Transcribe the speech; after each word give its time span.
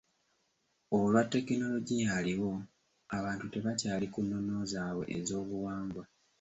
Olwa 0.97 1.21
tekinoligiya 1.31 2.07
aliwo, 2.19 2.53
abantu 3.17 3.45
tebakyali 3.53 4.07
ku 4.13 4.19
nnono 4.23 4.55
zaabwe 4.71 5.05
ez'obuwangwa. 5.17 6.03